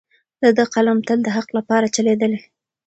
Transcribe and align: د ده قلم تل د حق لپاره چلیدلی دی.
د 0.41 0.43
ده 0.57 0.65
قلم 0.73 0.97
تل 1.07 1.19
د 1.23 1.27
حق 1.35 1.49
لپاره 1.57 1.93
چلیدلی 1.95 2.37
دی. 2.43 2.47